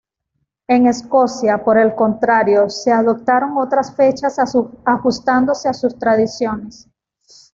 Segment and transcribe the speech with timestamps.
[0.67, 4.39] En Escocia, por el contrario, se adoptaron otras fechas
[4.83, 6.89] ajustándose a sus tradiciones.